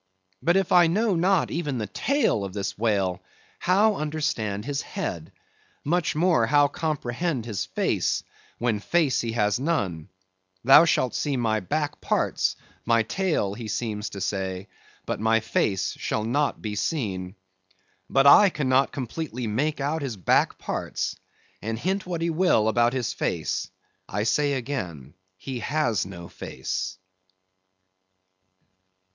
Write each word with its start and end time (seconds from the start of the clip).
But 0.41 0.57
if 0.57 0.71
I 0.71 0.87
know 0.87 1.15
not 1.15 1.51
even 1.51 1.77
the 1.77 1.85
tail 1.85 2.43
of 2.43 2.53
this 2.53 2.75
whale, 2.75 3.21
how 3.59 3.97
understand 3.97 4.65
his 4.65 4.81
head? 4.81 5.31
much 5.83 6.15
more, 6.15 6.47
how 6.47 6.69
comprehend 6.69 7.45
his 7.45 7.65
face, 7.67 8.23
when 8.57 8.79
face 8.79 9.21
he 9.21 9.33
has 9.33 9.59
none? 9.59 10.09
Thou 10.63 10.85
shalt 10.85 11.13
see 11.13 11.37
my 11.37 11.59
back 11.59 12.01
parts, 12.01 12.55
my 12.83 13.03
tail, 13.03 13.53
he 13.53 13.67
seems 13.67 14.09
to 14.09 14.21
say, 14.21 14.69
but 15.05 15.19
my 15.19 15.39
face 15.39 15.91
shall 15.99 16.23
not 16.23 16.63
be 16.63 16.73
seen. 16.73 17.35
But 18.09 18.25
I 18.25 18.49
cannot 18.49 18.91
completely 18.91 19.45
make 19.45 19.79
out 19.79 20.01
his 20.01 20.17
back 20.17 20.57
parts; 20.57 21.15
and 21.61 21.77
hint 21.77 22.07
what 22.07 22.23
he 22.23 22.31
will 22.31 22.69
about 22.69 22.93
his 22.93 23.13
face, 23.13 23.69
I 24.09 24.23
say 24.23 24.53
again 24.53 25.13
he 25.37 25.59
has 25.59 26.07
no 26.07 26.27
face. 26.27 26.97